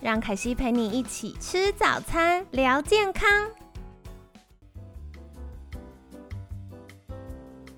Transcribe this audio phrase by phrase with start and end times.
[0.00, 3.28] 让凯西陪你一起吃早餐，聊健康。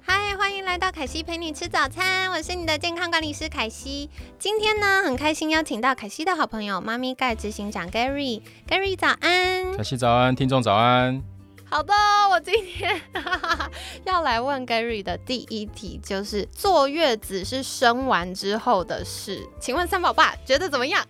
[0.03, 4.11] 嗨，欢迎来到凯西陪你吃早餐，我是你的健康管理师凯西。
[4.39, 8.43] 今天呢，很开心邀请到凯西的好朋友妈咪盖执行长 Gary。
[8.69, 11.30] Gary 早安，凯西早安，听众早安。
[11.71, 11.95] 好的，
[12.29, 13.01] 我今天
[14.05, 21.01] 要来问 Gary 的第一题就是坐月子是生完之后的事，请问三宝爸觉得怎么样？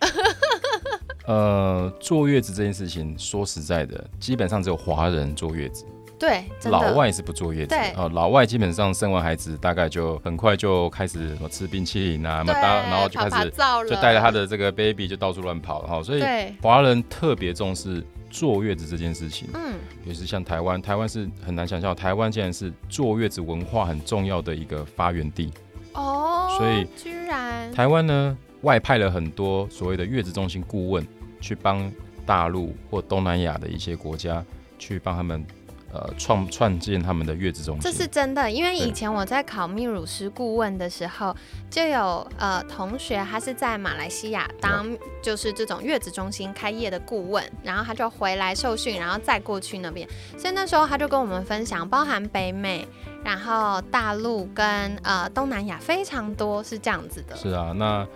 [1.25, 5.83] 呃，坐月子这件事情，说实在的，基本上只有华人坐月子，
[6.19, 7.69] 对，老外是不坐月子。
[7.69, 13.49] 对，哦，老外基本上生完孩子大概就很快就开始什么吃冰淇淋啊，对，然后就开始
[13.89, 16.23] 就带着他的这个 baby 就到处乱跑哈，所以
[16.61, 18.05] 华人特别重视。
[18.31, 25.51] 坐月子这件事情，嗯，也是像台湾，台湾是很难想象，台湾竟然是坐月子文化很重要的一个发源地
[25.93, 26.47] 哦。
[26.57, 31.05] 所以居然台湾呢外派了很多所谓的月子中心顾问，
[31.39, 31.91] 去帮
[32.25, 34.43] 大陆或东南亚的一些国家
[34.79, 35.45] 去帮他们。
[35.93, 38.49] 呃，创创建他们的月子中心，这是真的。
[38.49, 41.35] 因为以前我在考泌乳师顾问的时候，
[41.69, 44.87] 就有呃同学，他是在马来西亚当
[45.21, 50.07] 就是这种月子中心开业的顾问，然后他就回来受训，然后再过去那边。
[50.37, 52.87] 所以那时候他就跟我们分享，包含北美，
[53.21, 54.65] 然后大陆跟
[55.03, 57.35] 呃东南亚非常多是这样子的。
[57.35, 58.07] 是啊，那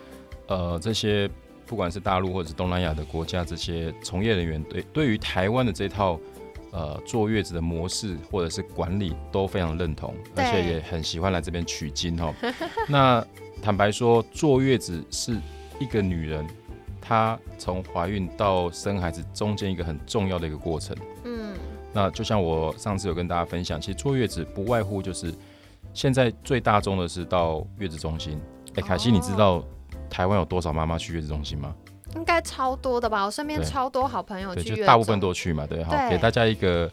[0.47, 1.29] 呃这些
[1.65, 6.17] 不管是大陆或者是东南亚的国家，这些从业人员对对于台湾的这套。
[6.75, 12.33] 呃，坐月子的模式或者是管理都非常认同，而且也很喜欢来这边取经哦。
[12.89, 13.25] 那
[13.61, 15.39] 坦白说，坐月子是
[15.79, 16.45] 一个女人
[16.99, 20.93] 她从怀孕到生孩子中间一个很重要的一个过程。
[21.23, 21.53] 嗯，
[21.93, 25.33] 那就像我上次有跟大家分享，其实坐月子不外乎就是
[25.93, 28.37] 现在最大众的是到月子中心。
[28.75, 29.63] 哎，凯西，你知道
[30.09, 31.73] 台湾有多少妈妈去月子中心吗？
[32.13, 36.89] 应该超多的吧，我身边超多好朋友去，就大部分都去嘛，对，好，给大家一个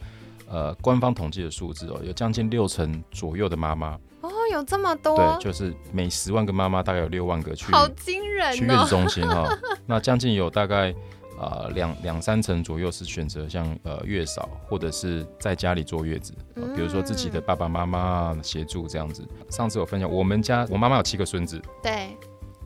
[0.49, 3.99] 呃官方统计的数字哦，有将近六成左右的妈妈。
[4.21, 9.47] 哦，有这么多，对，就是每十万个妈妈大概有六万个去，好惊人，去月子中心哈，
[9.85, 10.95] 那将近有大概
[11.37, 16.33] 呃两两三成左右是选择像呃月嫂或者是在家里坐月子，
[16.73, 19.27] 比如说自己的爸爸妈妈协助这样子。
[19.49, 22.15] 上次有分享，我们家我妈妈有七个孙子，对，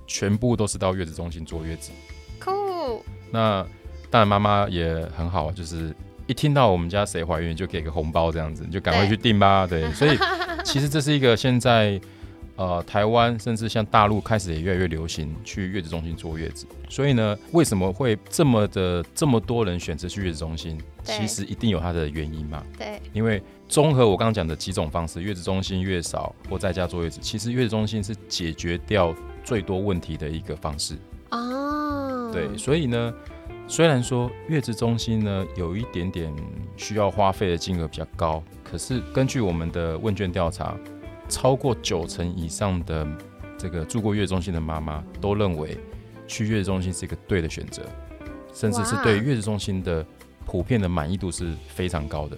[0.05, 1.91] 全部都是到月子中心坐月子。
[3.31, 3.65] 那
[4.09, 5.93] 当然，妈妈也很好，就是
[6.25, 9.67] 一听到我们家谁怀孕，就给个红包这样子，你就赶快去订吧。
[9.67, 10.17] 对， 所以
[10.63, 11.99] 其实这是一个现在
[12.55, 16.65] 呃台湾甚至像大陆开始也越来越流行去月子中心坐月子。
[16.89, 20.79] 所以呢，为什么会这么的这么多人选择去月子中心？
[21.03, 22.61] 其实一定有它的原因嘛。
[22.77, 30.95] 对，因为综合我刚刚讲的几种方式，月子中心、月嫂或在家坐月子，其实月子中心是解决掉最多问题的一个方式。
[31.29, 31.56] 哦，
[32.37, 33.13] 对，所以呢，
[33.67, 36.31] 虽然说月子中心呢有一点点
[36.75, 40.77] 需要花费的金额比较高，可是根据我们的问卷调查，
[41.27, 43.07] 超过九成以上的
[43.57, 45.77] 这个住过月子中心的妈妈都认为
[46.27, 47.81] 去月子中心是一个对的选择，
[48.53, 50.05] 甚至是对月子中心的
[50.45, 52.37] 普遍的满意度是非常高的。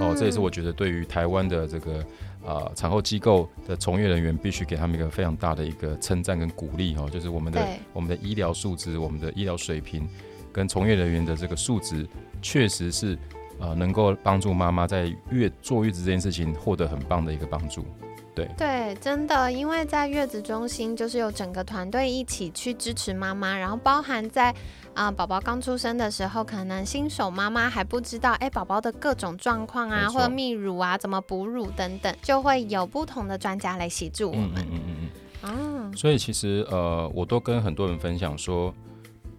[0.00, 2.04] 哦，这也是我觉得对于台湾的这个。
[2.44, 10.08] 啊，产后机构的从业人员必须给他们一个非常大的一个称赞跟鼓励哈，就是我们的我们的医疗素质、我们的医疗水平
[10.52, 12.06] 跟从业人员的这个素质，
[12.40, 13.18] 确实是
[13.58, 17.84] 呃能够帮助妈妈在月坐月子这件事情获得很棒的一个帮助。
[18.34, 24.54] 对对，真的，因为在月子中心就是有整个团队一起去支持妈妈，然后包含在。
[24.94, 34.52] 啊，宝宝刚出生的时候，可能新手妈妈还不知道，哎，宝宝的各种状况啊，或者泌乳啊，怎么哺乳等等，就会有不同的专家来协助我们。
[34.56, 34.96] 嗯嗯嗯
[35.42, 35.50] 嗯。
[35.50, 38.74] 啊，所以其实呃，我都跟很多人分享说，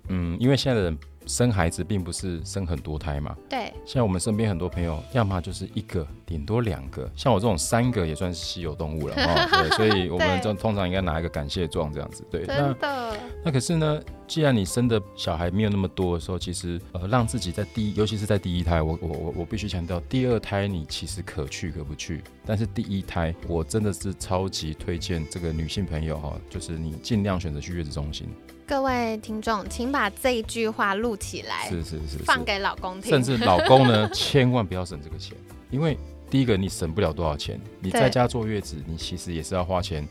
[0.09, 0.98] 嗯，因为现在的人。
[1.27, 3.38] 生孩子并不是生很多胎嘛？
[3.47, 3.71] 对。
[3.86, 7.07] 像我们身边很多朋友，要么就是一个，顶多两个。
[7.15, 9.47] 像我这种三个也算是稀有动物了哦。
[9.62, 12.25] 对，所以我们就通常应该拿一个感谢状这样子。
[12.31, 12.44] 对。
[12.44, 12.75] 真的。
[12.81, 13.13] 那
[13.49, 28.27] 可是呢，既然你生的小孩没有那么多的时候，其实呃，让自己在第一，尤其是在第一胎，我我我我必须强调，第二胎你其实可去可不去，但是第一胎我真的是超级推荐这个女性朋友哈，就是你尽量选择去月子中心。
[28.67, 33.09] 各位听众，请把这一句话录起来，是是是，放给老公听。
[33.09, 35.35] 甚至老公呢， 千万不要省这个钱，
[35.71, 35.97] 因为
[36.29, 40.07] 第一个你省不了多少钱，你在家坐月子，你其实也是要花钱。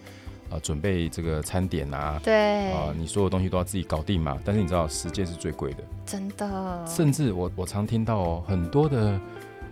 [0.50, 4.37] 啊，准备这个餐点啊，对，啊，你所有东西都要自己搞定嘛。
[4.44, 6.85] 但是你知道，时间是最贵的，真的。
[6.87, 9.20] 甚至我我常听到哦，很多的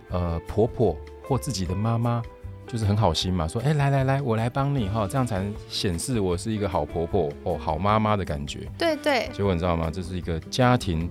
[0.09, 2.23] 呃婆婆或自己的妈妈，
[2.65, 8.61] 就是很好心嘛，说，哎，来来来，我来帮你哈，这样才能显示我是一个好婆婆哦，好妈妈的感觉。
[8.77, 9.29] 对对。
[9.33, 9.91] 结果你知道吗？
[9.93, 11.09] 这是一个家庭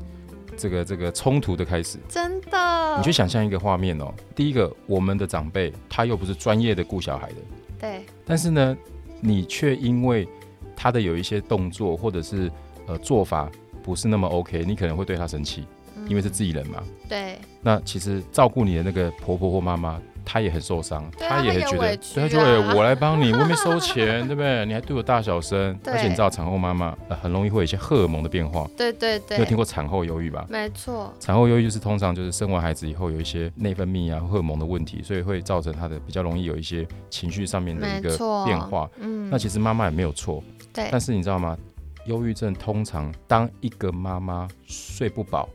[0.56, 1.98] 这个这个冲突的开始。
[2.08, 2.96] 真的。
[2.96, 7.36] 你去想象一个画面哦，第一个，我们的长辈他又不是专业的顾小孩的，
[7.78, 8.06] 对。
[8.24, 8.74] 但是呢。
[9.20, 10.28] 你却因为
[10.76, 12.50] 他的有一些动作或者是
[12.86, 13.50] 呃做法
[13.82, 15.66] 不是那么 OK，你可能会对他生气，
[16.08, 16.82] 因为是自己人嘛。
[17.08, 17.38] 对。
[17.60, 20.00] 那其实照顾你的那个婆婆或妈妈。
[20.30, 24.66] 他也很受伤，他也很觉得，他就会我来帮你，我没收钱， 对不对？
[24.66, 30.44] 你还对我大小声，而且你知道产后妈妈很容易会有一些荷尔蒙的变化，对对对，有听过产后忧郁吧？
[30.50, 38.14] 没错，产后忧郁就是通常就是生完孩子以后有一些内分泌啊荷尔蒙的问题，所以会造成他的比较容易有一些情绪上面的一个
[38.44, 38.86] 变化。
[39.00, 40.44] 嗯，那其实妈妈也没有错，
[40.74, 40.88] 对。
[40.92, 41.56] 但是你知道吗？
[42.04, 45.48] 忧郁症通常当一个妈妈睡不饱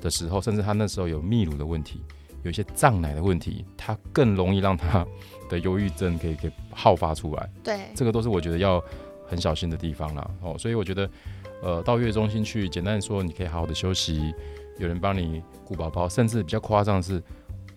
[0.00, 2.00] 的时候，甚至她那时候有泌乳的问题。
[2.42, 5.06] 有一些胀奶的问题，它更容易让他
[5.48, 7.50] 的忧郁症给给好发出来。
[7.62, 8.82] 对，这个都是我觉得要
[9.26, 10.30] 很小心的地方啦。
[10.40, 11.10] 哦，所以我觉得，
[11.62, 14.34] 呃，到月中心去，简单说，你可以好好的休息，
[14.78, 17.22] 有人帮你顾宝宝，甚至比较夸张的是，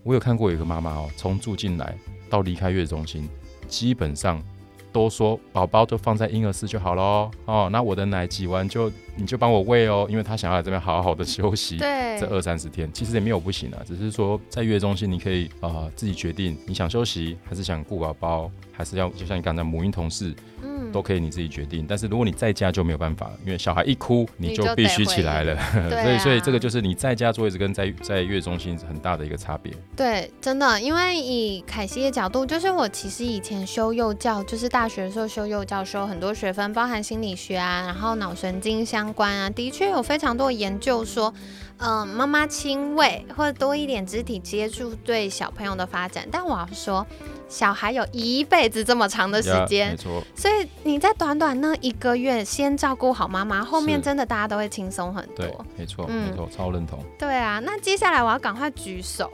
[0.02, 1.96] 我有看过有一个妈妈哦，从住进来
[2.30, 3.28] 到离开月中心，
[3.68, 4.42] 基本上。
[4.92, 12.90] 都说宝宝就放在婴儿室就好喽哦，那我的奶挤完就你就帮我喂哦，因为他想要在这边好好的休息，对，这二三十天。
[12.92, 20.34] 其实也没有不行啊，只是说在月中心你可以啊自己决定你想休息还是想顾宝宝，还是要就像你刚才母婴同事。
[20.62, 20.82] 嗯。
[20.92, 25.56] 都可以你自己决定，但是如果你在家就没有办法了，因为小孩一哭你就必须起来了，
[25.88, 29.72] 所以所以这个就是你在家做一直跟在在月中心很大的一个差别。
[29.96, 41.34] 对，真的，因为以凯西的角度，就是我其实以前修幼教，就是大学的时候修幼教，修很多学分，包含心理学啊，然后脑神经相相关啊，的确有非常多研究说，
[41.78, 47.04] 嗯，妈妈亲喂或者多一点肢体接触对小朋友的发展，但我要说。
[47.52, 50.22] 小孩有一辈子这么长的时间，没错。
[50.34, 55.44] 所以你在短短那一个月先照顾好妈妈，后面真的大家都会轻松很多。
[55.76, 56.98] 没错，没错，超认同。
[57.18, 59.30] 对啊，那接下来我要赶快举手。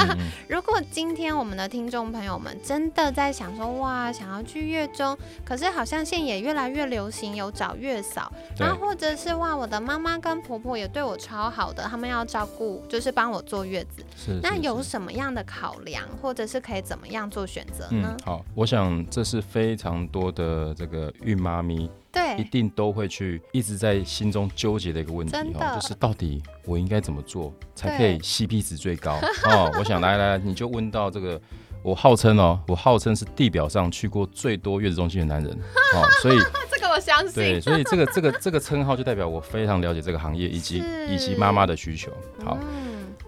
[0.48, 14.04] 如果今天我们的听众朋友们真的在想说，哇，想要去月中，可是好像现在也越来越流行有找月嫂，然后或者是哇，我的妈妈跟婆婆也对我超好的，他们要照顾，就是帮我坐月子。
[14.14, 14.38] 是。
[14.42, 17.61] 那有什么样的考量，或者是可以怎么样做选？
[17.90, 29.18] 嗯，好，我想这是非常多的这个孕妈咪，对，一定都会去一直在心中纠结的一个问题哦，就是到底我应该怎么做才可以 CP 值最高？
[29.44, 29.70] 哦？
[29.78, 31.40] 我想来来，你就问到这个，
[31.82, 35.52] 我号称哦，我号称是地表上去过最多月子中心的男人。
[35.94, 36.38] 哦，所以
[36.70, 42.10] 这个我相信，对，所以这个这个这个称号就代表我非常了解这个行业以及以及妈妈的需求，
[42.44, 42.58] 好。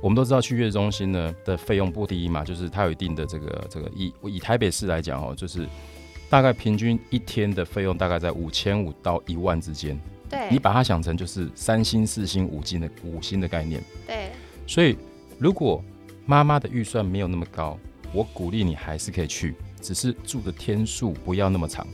[0.00, 5.66] 我们都知道去月子中心呢的费用不低嘛，就是它有一定的这个这个以以台北市来讲哦，就是
[6.28, 9.98] 大概平均一天的费用大概在五千五到一万之间。
[10.28, 13.82] 对，你把它想成就是三星、四星、五星的五星的概念。
[14.06, 14.30] 对，
[14.66, 14.96] 所以
[15.38, 15.82] 如果
[16.26, 17.78] 妈妈的预算没有那么高，
[18.12, 21.86] 我鼓励你还是可以去，只是住的天数不要那么长。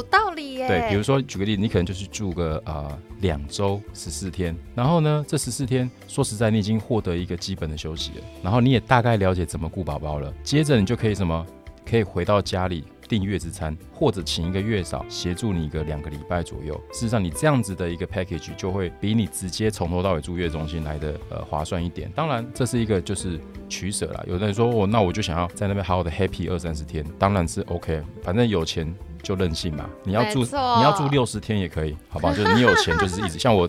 [0.00, 0.66] 有道理耶。
[0.66, 11.46] 对，比如说举个例子，你可能就是住个呃两周十四天，然后呢，这十四天说实在，你已经获得一个基本的休息了，然后你也大概了解怎么顾宝宝了，接着你就可以什么，
[11.88, 16.74] 可以回到家里订月子餐，或者请一个月嫂协助你一个两个礼拜左右。
[16.92, 22.10] 事实上，你这样子的一个 package 就会比你直接从头到尾住月中心来的呃划算一点。
[22.14, 23.38] 当然，这是一个就是
[23.68, 24.24] 取舍啦。
[24.26, 28.94] 有的人说我那我就想要在那边好好的 happy 二三十天，当然是 OK，反正有钱。
[29.22, 32.32] 就任性嘛，你要住你要住六十天也可以，好不好？
[32.36, 33.68] 就是你有钱就是一直像我，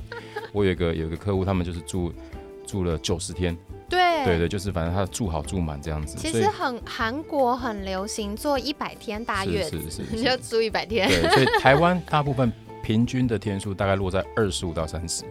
[0.51, 2.12] 我有一个有一个客户，他们就是住
[2.65, 3.55] 住了九十天，
[3.89, 6.17] 对对对，就是反正他住好住满这样子。
[6.17, 11.10] 其实很韩国很流行做一百天大月，是是是，你 就住一百天。
[11.10, 12.51] 对，所以台湾大部分
[12.84, 15.24] 平均的天数大概落在二十五到三十。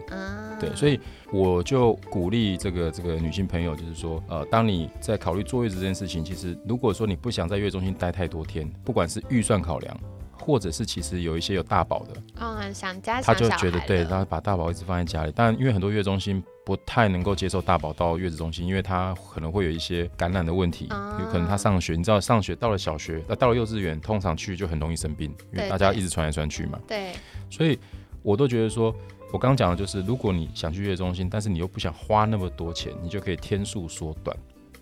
[0.59, 0.99] 对，所以
[1.31, 9.99] 我就鼓励这个这个女性朋友，就是说，呃，当你在考虑坐月子这件事情，其实如果说你不想在月中心待太多天，不管是预算考量。
[10.43, 15.31] 或者是其实有一些有大宝的，嗯，想家他就觉得对，他把大宝一直放在家里。
[15.35, 20.87] 但因为很多月中心不太能够接受大宝到月子中心，因为他可能会有一些感染的问题，
[21.19, 26.79] 有可能他上学，你知道上学到了小学，那到了幼稚园，通常去就很容易生病，因为大家一直传来传去嘛。
[26.87, 27.13] 对，
[27.49, 27.77] 所以
[28.21, 28.93] 我都觉得说，
[29.31, 34.35] 我刚刚讲的就是，如果你想去月子中心，但是你又不想花那么多钱，你就可以天数缩短。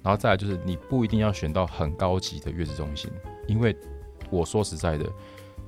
[0.03, 3.09] 然后再来就是，你不一定要选到很高级的月子中心，
[3.47, 3.75] 因为
[4.29, 5.05] 我说实在的。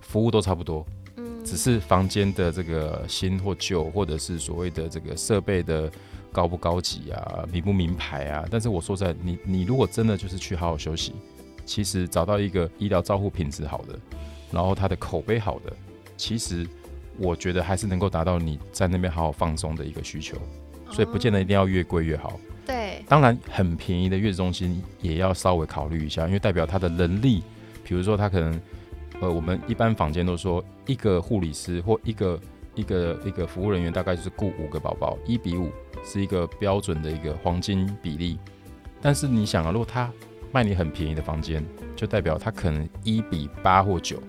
[0.04, 1.01] 服务都差不多，嗯，
[1.44, 5.92] 只是房间的这个新或旧，或者是所谓的这个设备的
[6.32, 8.46] 高不高级啊，名不名牌啊。
[8.50, 11.14] 但是我说在，你你如果真的就是去好好休息，
[11.66, 14.00] 其实找到一个医疗照护品质好的，
[14.52, 15.74] 然后它的口碑好的，
[16.16, 16.66] 其实
[17.18, 20.38] 我觉得还是能够达到你在那边好好放松的一个需求。
[20.92, 22.40] 所以不见得一定要越贵越好。
[22.66, 27.44] 对，当然很便宜的月子中心也要稍微考虑一下，因为代表他的能力，
[27.84, 28.62] 比如说他可能。
[29.22, 32.40] 呃，我们一般房间都说，一个护理师或一个
[32.76, 35.70] 一个一个服务人员大概就是雇五个宝宝，一比五
[36.04, 38.38] 是一个标准的一个黄金比例。
[39.00, 40.12] 但是你想啊，如果他
[40.52, 41.64] 卖你很便宜的房间，
[41.96, 44.22] 就代表他可能一比八或九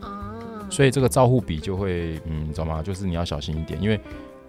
[0.70, 2.82] 所以这个照护比就会，嗯，你知道吗？
[2.82, 3.99] 就是你要小心一点，因为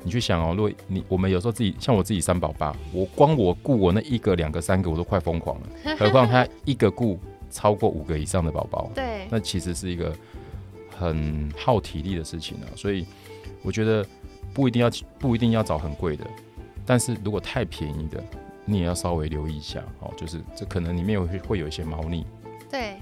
[0.03, 7.17] 你去想哦，如果你我们有时候自己像我自己三宝爸，我光我雇我那一个、两个、三个，我都快疯狂了，何况他一个雇
[7.53, 10.13] 超过五个以上的宝宝，对，那其实是一个。
[10.95, 13.03] 很耗体力的事情啊，所以
[13.63, 14.05] 我觉得
[14.53, 16.23] 不一定要不一定要找很贵的，
[16.85, 18.23] 但是如果太便宜的，
[18.63, 20.13] 你也要稍微留意一下哦。
[20.15, 22.23] 就是这可能里面会会有一些猫腻。
[22.69, 22.93] 对。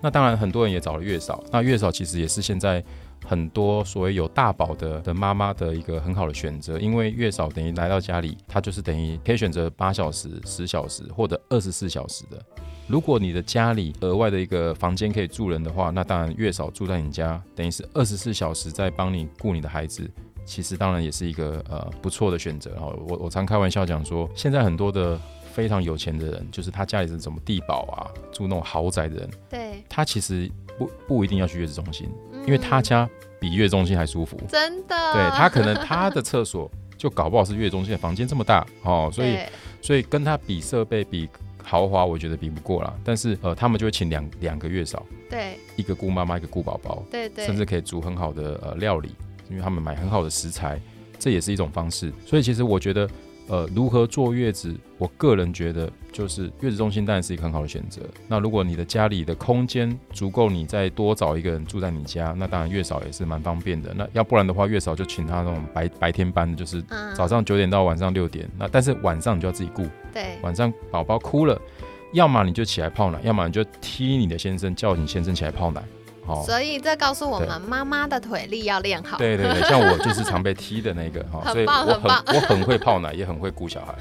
[0.00, 1.42] 那当然，很多人也找了月嫂。
[1.52, 2.84] 那月嫂其实也是现在
[3.24, 12.40] 很多所谓有大宝的的妈妈的一个很好的选择，因为月嫂等于来到家里，她就是等于可以选择八小时、十小时或者二十四小时的。
[12.88, 20.08] 如果你的家里额外的一个房间可以住人的话，那当然月嫂住在你家，等于是二十四小时在帮你顾你的孩子，
[20.44, 22.70] 其实当然也是一个呃不错的选择。
[22.74, 25.20] 然后我我常开玩笑讲说，现在很多的
[25.52, 32.08] 非常有钱的人，就是他家里是什么地堡啊，住那种豪宅的人，对，他其实不不一定要去月子中心，
[32.46, 34.96] 因为他家比月中心还舒服，真的。
[35.12, 39.38] 对他可能他的厕所就搞不好是月中心的房间这么大哦，所以
[39.82, 41.28] 所以跟他比设备比。
[41.68, 49.16] 豪华我觉得比不过啦，但是呃，他们就会请两两个月嫂，对，一个顾妈妈，一个顾宝宝，对对，甚至可以煮很好的呃料理，
[49.50, 50.80] 因为他们买很好的食材，
[51.18, 52.12] 这也是一种方式。
[52.24, 53.10] 所以其实我觉得。
[53.48, 54.74] 呃，如何坐月子？
[54.98, 58.00] 我个人觉得，就是月子中心当然是一个很好的选择。
[58.26, 63.92] 那如果你的家里的空间足够，你再多找一个人住在你家，那当然月嫂也是蛮方便的。
[63.94, 66.82] 那要不然的话，月嫂就请他那种白白天班，就是
[67.14, 68.48] 早上九点到晚上六点。
[68.58, 69.86] 那但是晚上你就要自己顾。
[70.14, 71.60] 对，晚上宝宝哭了，
[72.14, 75.82] 要么你就起来泡奶，要么你就踢你的先生，叫你先生起来泡奶。
[76.44, 79.18] 所以这告诉我们，妈妈的腿力要练好。
[79.18, 83.94] 对对对，像我就是常被踢的那个哈，所以我很我很会泡奶，也很会顾小孩，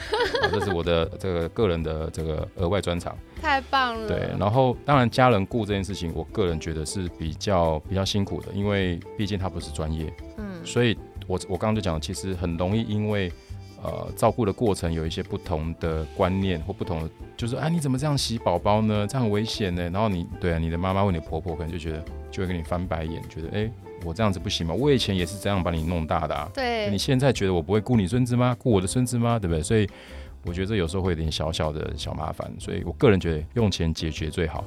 [0.51, 3.15] 这是我的这个个人的这个额外专长。
[3.41, 4.07] 太棒了。
[4.07, 10.11] 对，然后当然家人顾这件事情，我个人觉得是比较比较辛苦的，因为毕竟他不是专业。
[10.37, 10.65] 嗯。
[10.65, 13.31] 所以我我刚刚就讲，其实很容易因为。
[13.85, 19.05] 呃，照顾的过程有一些不同的观念或不同的，就是啊，你怎么这样洗宝宝呢？
[19.07, 19.83] 这样很危险呢？
[19.91, 23.71] 然后你对啊，你的妈妈或你婆婆可能就觉得，就会跟你翻白眼，觉得哎，
[24.03, 24.73] 我这样子不行吗？
[24.73, 26.49] 我以前也是这样把你弄大的啊。
[26.51, 28.55] 对，你现在觉得我不会顾你孙子吗？
[28.57, 29.37] 顾我的孙子吗？
[29.37, 29.61] 对不对？
[29.61, 29.87] 所以
[30.45, 34.63] 我觉得这有时候会有点小小的小麻烦，所以我个人觉得用钱解决最好。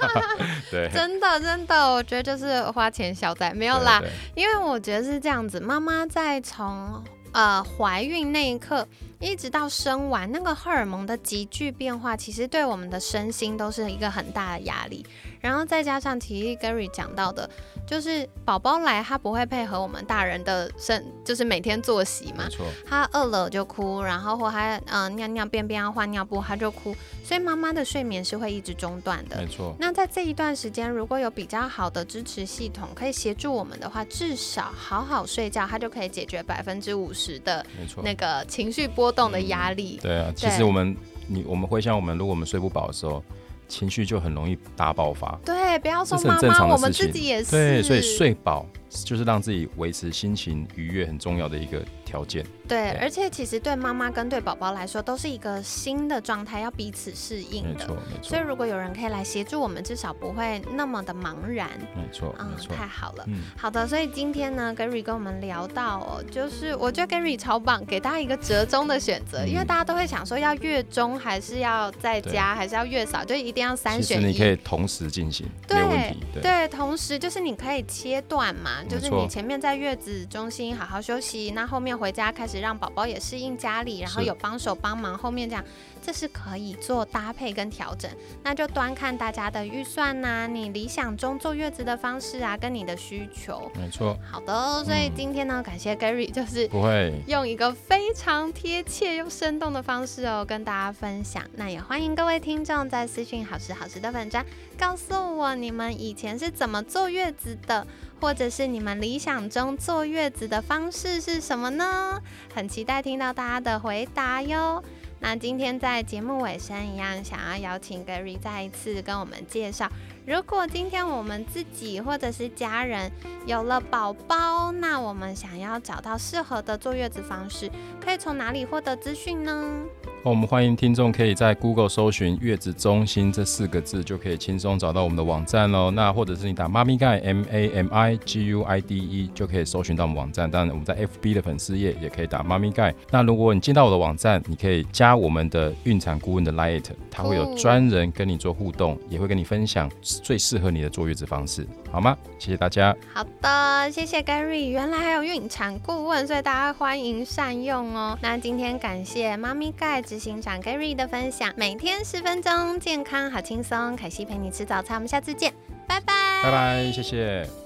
[0.72, 4.02] 对，真的真的，我觉得就是花钱消灾没有啦，
[4.34, 7.04] 因为我觉得是这样子，妈妈在从。
[7.36, 8.88] 呃，怀孕那一刻，
[9.26, 15.04] 一直到生完，那个荷尔蒙的急剧变化，其实对我们的身心都是一个很大的压力。
[15.40, 17.48] 然后再加上体育 Gary 讲到的，
[17.86, 22.48] 就是宝宝来他不会配合我们大人的生，就是每天作息嘛。
[22.84, 29.36] 他饿了就哭，然后或他嗯尿尿便便要换尿布他就哭，所以妈妈的睡眠是会一直中断的。
[29.36, 29.74] 没错。
[29.78, 37.64] 那在这一段时间，如果有比较好的支持系统可以协助我们的话，至少好好睡觉，他就可以解决百分之五十的
[38.02, 39.98] 那个情绪波动的压力。
[40.00, 40.94] 对啊，其实我们
[41.26, 43.20] 你我们会像我们，如果我们睡不饱的时候。
[43.68, 47.50] 情绪就很容易大爆发，对，不要说妈妈，我们自己也是。
[47.50, 52.44] 对，所以睡饱就是让自己维持心情愉悦很重要的一个条件。
[52.68, 57.80] 对，而且其实对妈妈跟对宝宝来说都是一个新的状态，要彼此适应的。
[57.80, 58.22] 没错，没错。
[58.22, 61.70] 所以如果有人可以来协助我们，至少不会那么的茫然。
[61.94, 63.24] 没错，嗯，太好了。
[63.28, 63.86] 嗯，好的。
[63.86, 74.26] 所以今天呢，Gary 跟我们聊到哦，就是我觉得 Gary 超棒，给大家一个折中的选择，因为大家都会想说要月中还是要在家，还是要月嫂，就一定要三选一。
[74.26, 76.18] 你可以同时进行，没问题。
[76.42, 83.20] 对，同时就是你可以切断嘛，就是你前面在月子中心好好休息，那后面回家开始让宝宝也。
[83.26, 85.64] 适应家里，然后有帮手帮忙，后面这样，
[86.00, 88.08] 这是可以做搭配跟调整。
[88.44, 93.68] 那就端看大家的预算呐，你理想中坐月子的方式啊，跟你的需求。
[93.74, 94.16] 没错。
[94.30, 101.42] 好的，所以今天呢，感谢 Gary， 就是不会用一个非常贴切又生动的方式哦，跟大家分享。
[101.54, 104.46] 那也欢迎各位听众在私讯好时好时的粉专，
[104.78, 107.84] 告诉我你们以前是怎么坐月子的。
[108.20, 112.20] 或者是你们理想中坐月子的方式是什么呢？
[112.54, 114.82] 很期待听到大家的回答哟。
[115.20, 119.90] 那今天在节目尾声一样，想要邀请 Gary 再一次跟我们介绍，
[120.26, 123.08] 如果今天我们自己或者是家人
[123.46, 129.84] 有了宝宝，那我们想要找到适合的坐月子方式，可以从哪里获得资讯呢？
[130.24, 135.92] 我们欢迎听众可以在 Google 搜寻“月子中心”这四个字，就可以轻松找到我们的网站喽。
[135.92, 140.50] 那或者是你打“妈咪盖 M A M I G U I D E” 就可以搜寻到我们网站。
[140.50, 142.92] 当然，我们在 FB 的粉丝页也可以打“妈咪盖”。
[143.12, 149.88] 那如果你进到我的网站，你可以加我们的孕产顾问的 Light，他会有专人跟你做互动，也会跟你分享
[150.22, 152.16] 最适合你的坐月子方式，好吗？
[152.38, 152.96] 谢谢大家。
[153.12, 154.70] 好的，谢谢 Gary。
[154.70, 158.18] 原来还有孕产顾问，所以大家欢迎善用哦。
[158.22, 160.02] 那今天感谢妈咪盖。
[160.02, 163.96] 执行长 Gary 的分享，每天十分钟，健康好轻松。
[163.96, 165.52] 凯西陪你吃早餐，我们下次见，
[165.88, 167.65] 拜拜，拜拜，谢谢。